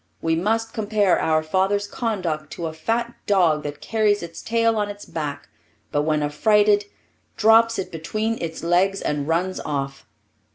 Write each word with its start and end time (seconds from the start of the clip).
We 0.19 0.35
must 0.35 0.73
compare 0.73 1.19
our 1.19 1.43
father's 1.43 1.85
conduct 1.85 2.51
to 2.53 2.65
a 2.65 2.73
fat 2.73 3.13
dog 3.27 3.61
that 3.61 3.81
carries 3.81 4.23
its 4.23 4.41
tail 4.41 4.75
on 4.77 4.89
its 4.89 5.05
back, 5.05 5.47
but 5.91 6.01
when 6.01 6.23
affrighted 6.23 6.85
drops 7.37 7.77
it 7.77 7.91
between 7.91 8.41
its 8.41 8.63
legs 8.63 9.01
and 9.03 9.27
runs 9.27 9.59
off. 9.59 10.07